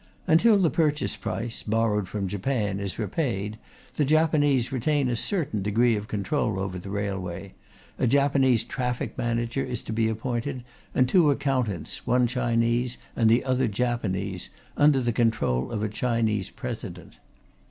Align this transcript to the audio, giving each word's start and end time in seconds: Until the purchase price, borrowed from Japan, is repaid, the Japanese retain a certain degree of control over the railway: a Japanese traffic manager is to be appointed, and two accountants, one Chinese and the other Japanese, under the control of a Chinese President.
Until 0.25 0.57
the 0.57 0.71
purchase 0.71 1.15
price, 1.15 1.61
borrowed 1.61 2.07
from 2.07 2.27
Japan, 2.27 2.79
is 2.79 2.97
repaid, 2.97 3.59
the 3.97 4.03
Japanese 4.03 4.71
retain 4.71 5.09
a 5.09 5.15
certain 5.15 5.61
degree 5.61 5.95
of 5.95 6.07
control 6.07 6.57
over 6.57 6.79
the 6.79 6.89
railway: 6.89 7.53
a 7.99 8.07
Japanese 8.07 8.63
traffic 8.63 9.15
manager 9.15 9.63
is 9.63 9.83
to 9.83 9.93
be 9.93 10.07
appointed, 10.07 10.63
and 10.95 11.07
two 11.07 11.29
accountants, 11.29 12.07
one 12.07 12.25
Chinese 12.25 12.97
and 13.15 13.29
the 13.29 13.43
other 13.43 13.67
Japanese, 13.67 14.49
under 14.75 15.01
the 15.01 15.13
control 15.13 15.69
of 15.71 15.83
a 15.83 15.87
Chinese 15.87 16.49
President. 16.49 17.17